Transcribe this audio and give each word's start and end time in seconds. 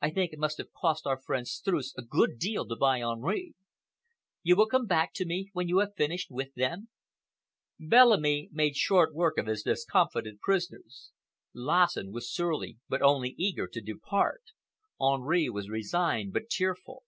I 0.00 0.10
think 0.10 0.32
it 0.32 0.40
must 0.40 0.58
have 0.58 0.72
cost 0.72 1.06
our 1.06 1.22
friend 1.22 1.46
Streuss 1.46 1.94
a 1.96 2.02
good 2.02 2.40
deal 2.40 2.66
to 2.66 2.74
buy 2.74 3.00
Henri. 3.00 3.54
You 4.42 4.56
will 4.56 4.66
come 4.66 4.86
back 4.86 5.12
to 5.14 5.24
me 5.24 5.50
when 5.52 5.68
you 5.68 5.78
have 5.78 5.94
finished 5.96 6.28
with 6.28 6.52
them?" 6.56 6.88
Bellamy 7.78 8.48
made 8.50 8.74
short 8.74 9.14
work 9.14 9.38
of 9.38 9.46
his 9.46 9.62
discomfited 9.62 10.40
prisoners. 10.40 11.12
Lassen 11.54 12.10
was 12.10 12.28
surly 12.34 12.78
but 12.88 13.00
only 13.00 13.36
eager 13.38 13.68
to 13.68 13.80
depart; 13.80 14.42
Henri 15.00 15.48
was 15.48 15.68
resigned 15.70 16.32
but 16.32 16.50
tearful. 16.50 17.04